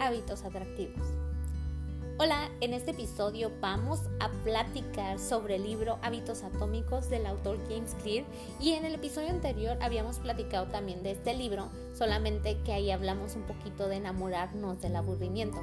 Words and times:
hábitos 0.00 0.44
atractivos. 0.44 1.02
Hola, 2.20 2.50
en 2.60 2.74
este 2.74 2.90
episodio 2.90 3.52
vamos 3.60 4.00
a 4.18 4.28
platicar 4.42 5.20
sobre 5.20 5.54
el 5.54 5.62
libro 5.62 6.00
Hábitos 6.02 6.42
Atómicos 6.42 7.08
del 7.10 7.26
autor 7.26 7.58
James 7.68 7.94
Clear 8.02 8.24
y 8.60 8.72
en 8.72 8.84
el 8.84 8.96
episodio 8.96 9.30
anterior 9.30 9.78
habíamos 9.80 10.18
platicado 10.18 10.66
también 10.66 11.04
de 11.04 11.12
este 11.12 11.34
libro, 11.34 11.68
solamente 11.96 12.58
que 12.64 12.72
ahí 12.72 12.90
hablamos 12.90 13.36
un 13.36 13.42
poquito 13.42 13.86
de 13.86 13.96
enamorarnos 13.96 14.80
del 14.80 14.96
aburrimiento. 14.96 15.58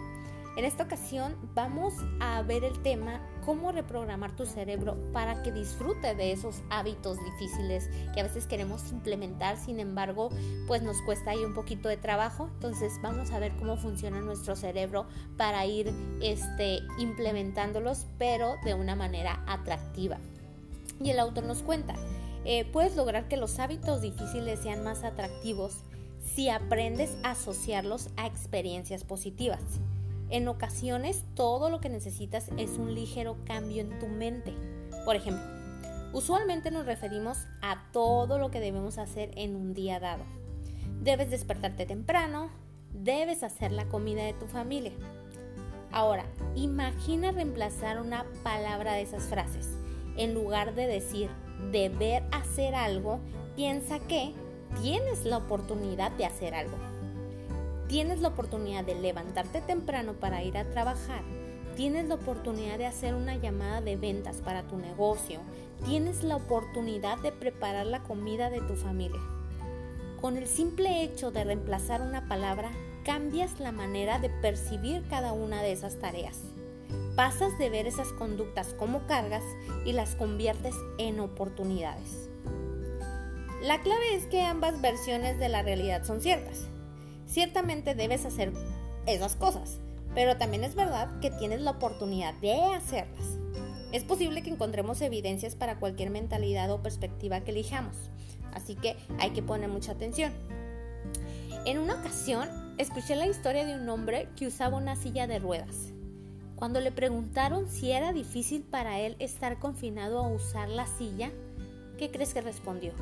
En 0.55 0.63
esta 0.63 0.83
ocasión 0.83 1.35
vamos 1.53 1.93
a 2.21 2.41
ver 2.41 2.63
el 2.63 2.81
tema 2.81 3.19
cómo 3.45 3.73
reprogramar 3.73 4.37
tu 4.37 4.45
cerebro 4.45 4.95
para 5.11 5.43
que 5.43 5.51
disfrute 5.51 6.15
de 6.15 6.31
esos 6.31 6.63
hábitos 6.69 7.17
difíciles 7.25 7.89
que 8.13 8.21
a 8.21 8.23
veces 8.23 8.47
queremos 8.47 8.89
implementar, 8.93 9.57
sin 9.57 9.81
embargo, 9.81 10.29
pues 10.65 10.81
nos 10.81 11.01
cuesta 11.01 11.31
ahí 11.31 11.43
un 11.43 11.53
poquito 11.53 11.89
de 11.89 11.97
trabajo. 11.97 12.49
Entonces 12.53 12.93
vamos 13.01 13.31
a 13.31 13.39
ver 13.39 13.51
cómo 13.57 13.75
funciona 13.75 14.21
nuestro 14.21 14.55
cerebro 14.55 15.07
para 15.35 15.65
ir 15.65 15.93
este, 16.21 16.79
implementándolos, 16.99 18.07
pero 18.17 18.55
de 18.63 18.75
una 18.75 18.95
manera 18.95 19.43
atractiva. 19.47 20.19
Y 21.03 21.09
el 21.09 21.19
autor 21.19 21.43
nos 21.43 21.63
cuenta, 21.63 21.95
eh, 22.45 22.63
puedes 22.63 22.95
lograr 22.95 23.27
que 23.27 23.35
los 23.35 23.59
hábitos 23.59 24.01
difíciles 24.01 24.61
sean 24.61 24.85
más 24.85 25.03
atractivos 25.03 25.79
si 26.23 26.47
aprendes 26.47 27.17
a 27.23 27.31
asociarlos 27.31 28.09
a 28.15 28.25
experiencias 28.25 29.03
positivas. 29.03 29.61
En 30.29 30.47
ocasiones 30.47 31.23
todo 31.35 31.69
lo 31.69 31.79
que 31.79 31.89
necesitas 31.89 32.49
es 32.57 32.77
un 32.77 32.95
ligero 32.95 33.37
cambio 33.45 33.81
en 33.81 33.99
tu 33.99 34.07
mente. 34.07 34.53
Por 35.05 35.15
ejemplo, 35.15 35.43
usualmente 36.13 36.71
nos 36.71 36.85
referimos 36.85 37.37
a 37.61 37.83
todo 37.91 38.39
lo 38.39 38.49
que 38.49 38.59
debemos 38.59 38.97
hacer 38.97 39.31
en 39.35 39.55
un 39.55 39.73
día 39.73 39.99
dado. 39.99 40.23
Debes 41.01 41.29
despertarte 41.29 41.85
temprano, 41.85 42.49
debes 42.91 43.43
hacer 43.43 43.71
la 43.71 43.85
comida 43.85 44.23
de 44.23 44.33
tu 44.33 44.47
familia. 44.47 44.93
Ahora, 45.91 46.25
imagina 46.55 47.31
reemplazar 47.31 48.01
una 48.01 48.25
palabra 48.43 48.93
de 48.93 49.03
esas 49.03 49.23
frases. 49.23 49.69
En 50.17 50.33
lugar 50.33 50.73
de 50.73 50.87
decir 50.87 51.29
deber 51.71 52.23
hacer 52.31 52.73
algo, 52.73 53.19
piensa 53.55 53.99
que 53.99 54.33
tienes 54.81 55.23
la 55.23 55.37
oportunidad 55.37 56.11
de 56.11 56.25
hacer 56.25 56.55
algo. 56.55 56.77
Tienes 57.87 58.19
la 58.19 58.29
oportunidad 58.29 58.83
de 58.83 58.95
levantarte 58.95 59.61
temprano 59.61 60.13
para 60.13 60.43
ir 60.43 60.57
a 60.57 60.67
trabajar. 60.71 61.21
Tienes 61.75 62.07
la 62.07 62.15
oportunidad 62.15 62.79
de 62.79 62.87
hacer 62.87 63.13
una 63.13 63.35
llamada 63.35 63.79
de 63.81 63.95
ventas 63.95 64.37
para 64.37 64.63
tu 64.63 64.77
negocio. 64.77 65.41
Tienes 65.85 66.23
la 66.23 66.37
oportunidad 66.37 67.19
de 67.19 67.31
preparar 67.31 67.85
la 67.85 68.01
comida 68.01 68.49
de 68.49 68.61
tu 68.61 68.75
familia. 68.75 69.19
Con 70.19 70.37
el 70.37 70.47
simple 70.47 71.03
hecho 71.03 71.29
de 71.29 71.43
reemplazar 71.43 72.01
una 72.01 72.27
palabra, 72.27 72.71
cambias 73.03 73.59
la 73.59 73.71
manera 73.71 74.17
de 74.17 74.29
percibir 74.29 75.03
cada 75.07 75.33
una 75.33 75.61
de 75.61 75.71
esas 75.71 75.99
tareas. 75.99 76.39
Pasas 77.15 77.55
de 77.59 77.69
ver 77.69 77.85
esas 77.85 78.11
conductas 78.13 78.73
como 78.73 79.05
cargas 79.05 79.43
y 79.85 79.93
las 79.93 80.15
conviertes 80.15 80.73
en 80.97 81.19
oportunidades. 81.19 82.29
La 83.61 83.81
clave 83.81 84.15
es 84.15 84.25
que 84.25 84.41
ambas 84.41 84.81
versiones 84.81 85.37
de 85.37 85.49
la 85.49 85.61
realidad 85.61 86.03
son 86.03 86.21
ciertas. 86.21 86.67
Ciertamente 87.27 87.95
debes 87.95 88.25
hacer 88.25 88.51
esas 89.05 89.35
cosas, 89.35 89.79
pero 90.13 90.37
también 90.37 90.63
es 90.63 90.75
verdad 90.75 91.19
que 91.19 91.31
tienes 91.31 91.61
la 91.61 91.71
oportunidad 91.71 92.33
de 92.35 92.55
hacerlas. 92.55 93.37
Es 93.91 94.03
posible 94.03 94.41
que 94.41 94.49
encontremos 94.49 95.01
evidencias 95.01 95.55
para 95.55 95.79
cualquier 95.79 96.09
mentalidad 96.09 96.71
o 96.71 96.81
perspectiva 96.81 97.41
que 97.41 97.51
elijamos, 97.51 97.95
así 98.53 98.75
que 98.75 98.95
hay 99.19 99.31
que 99.31 99.43
poner 99.43 99.69
mucha 99.69 99.93
atención. 99.93 100.33
En 101.65 101.79
una 101.79 101.95
ocasión, 101.95 102.49
escuché 102.77 103.15
la 103.15 103.25
historia 103.25 103.65
de 103.65 103.75
un 103.75 103.87
hombre 103.89 104.27
que 104.35 104.47
usaba 104.47 104.77
una 104.77 104.95
silla 104.95 105.27
de 105.27 105.39
ruedas. 105.39 105.93
Cuando 106.55 106.79
le 106.79 106.91
preguntaron 106.91 107.69
si 107.69 107.91
era 107.91 108.13
difícil 108.13 108.63
para 108.63 108.99
él 108.99 109.15
estar 109.19 109.59
confinado 109.59 110.19
a 110.19 110.27
usar 110.27 110.69
la 110.69 110.87
silla, 110.87 111.31
¿qué 111.97 112.11
crees 112.11 112.33
que 112.33 112.41
respondió? 112.41 112.93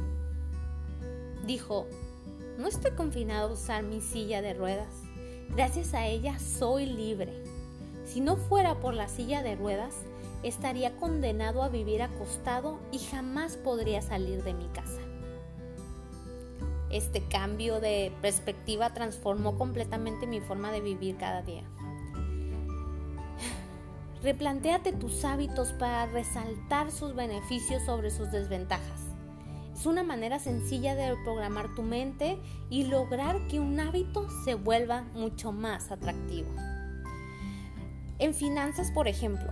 Dijo, 1.46 1.88
no 2.58 2.68
estoy 2.68 2.92
confinado 2.92 3.50
a 3.50 3.54
usar 3.54 3.84
mi 3.84 4.02
silla 4.02 4.42
de 4.42 4.54
ruedas. 4.54 4.94
Gracias 5.50 5.94
a 5.94 6.08
ella 6.08 6.40
soy 6.40 6.86
libre. 6.86 7.44
Si 8.06 8.22
no 8.22 8.36
fuera 8.36 8.80
por 8.80 8.94
la 8.94 9.08
silla 9.08 9.44
de 9.44 9.56
ruedas, 9.56 9.94
estaría 10.44 10.96
condenado 10.98 11.64
a 11.64 11.70
vivir 11.70 12.02
acostado 12.02 12.80
y 12.92 13.00
jamás 13.00 13.58
podría 13.58 14.02
salir 14.02 14.44
de 14.44 14.54
mi 14.54 14.68
casa. 14.68 15.00
Este 16.90 17.22
cambio 17.28 17.80
de 17.80 18.12
perspectiva 18.22 18.94
transformó 18.94 19.58
completamente 19.58 20.28
mi 20.28 20.42
forma 20.42 20.72
de 20.72 20.82
vivir 20.82 21.18
cada 21.18 21.42
día. 21.42 21.64
Replantéate 24.22 24.94
tus 24.94 25.26
hábitos 25.26 25.74
para 25.74 26.06
resaltar 26.06 26.92
sus 26.92 27.16
beneficios 27.16 27.84
sobre 27.84 28.12
sus 28.12 28.32
desventajas. 28.32 29.03
Es 29.74 29.86
una 29.86 30.04
manera 30.04 30.40
sencilla 30.40 30.96
de 30.96 31.16
programar 31.24 31.74
tu 31.76 31.82
mente 31.82 32.38
y 32.70 32.86
lograr 32.86 33.48
que 33.48 33.60
un 33.60 33.80
hábito 33.80 34.28
se 34.46 34.56
vuelva 34.56 35.02
mucho 35.14 35.52
más 35.52 35.92
atractivo. 35.92 36.50
En 38.20 38.34
finanzas, 38.34 38.92
por 38.92 39.08
ejemplo, 39.08 39.52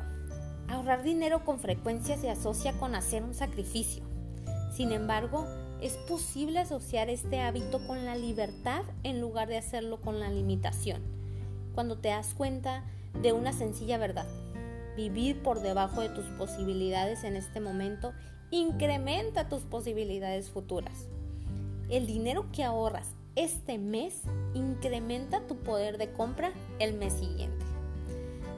ahorrar 0.70 1.04
dinero 1.04 1.44
con 1.44 1.60
frecuencia 1.60 2.18
se 2.18 2.30
asocia 2.30 2.74
con 2.74 2.96
hacer 2.96 3.24
un 3.24 3.34
sacrificio. 3.34 4.04
Sin 4.74 4.92
embargo, 4.92 5.46
es 5.82 5.94
posible 5.98 6.60
asociar 6.60 7.10
este 7.10 7.42
hábito 7.42 7.86
con 7.88 8.06
la 8.06 8.16
libertad 8.16 8.84
en 9.04 9.20
lugar 9.20 9.48
de 9.48 9.58
hacerlo 9.58 10.00
con 10.00 10.20
la 10.20 10.30
limitación. 10.30 11.02
Cuando 11.74 11.98
te 11.98 12.10
das 12.10 12.34
cuenta 12.36 12.84
de 13.22 13.34
una 13.34 13.52
sencilla 13.52 13.98
verdad, 13.98 14.28
vivir 15.10 15.42
por 15.42 15.62
debajo 15.62 16.02
de 16.02 16.10
tus 16.10 16.26
posibilidades 16.26 17.24
en 17.24 17.36
este 17.36 17.60
momento 17.60 18.14
incrementa 18.52 19.50
tus 19.50 19.64
posibilidades 19.64 20.50
futuras. 20.52 21.08
El 21.90 22.06
dinero 22.06 22.46
que 22.52 22.64
ahorras 22.64 23.16
este 23.36 23.78
mes 23.78 24.22
incrementa 24.54 25.48
tu 25.48 25.58
poder 25.58 25.98
de 25.98 26.12
compra 26.12 26.52
el 26.80 26.94
mes 26.94 27.14
siguiente. 27.14 27.66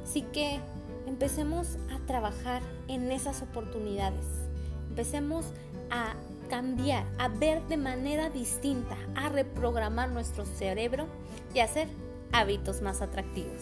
Así 0.04 0.24
que 0.24 0.60
empecemos 1.08 1.78
a 1.92 2.06
trabajar 2.06 2.62
en 2.88 3.12
esas 3.12 3.42
oportunidades. 3.42 4.26
Empecemos 4.90 5.46
a 5.92 6.16
cambiar, 6.50 7.06
a 7.20 7.30
ver 7.30 7.62
de 7.68 7.78
manera 7.78 8.30
distinta, 8.30 8.98
a 9.16 9.30
reprogramar 9.30 10.10
nuestro 10.10 10.46
cerebro 10.46 11.08
y 11.54 11.60
hacer 11.60 11.88
hábitos 12.32 12.82
más 12.82 13.02
atractivos. 13.02 13.62